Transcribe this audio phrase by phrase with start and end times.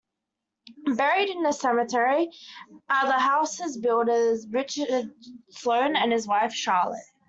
[0.95, 2.31] Buried in the cemetery
[2.89, 5.13] are the house's builder, Richard
[5.51, 7.03] Sloan, and his wife, Charlotte.